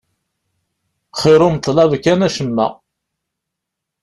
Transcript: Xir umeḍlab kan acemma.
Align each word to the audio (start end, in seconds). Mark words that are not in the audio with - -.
Xir 1.19 1.39
umeḍlab 1.47 1.91
kan 2.03 2.25
acemma. 2.27 2.67